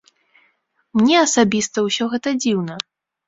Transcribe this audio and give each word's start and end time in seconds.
Мне 0.99 1.17
асабіста 1.25 1.77
ўсё 1.87 2.09
гэта 2.13 2.29
дзіўна. 2.41 2.79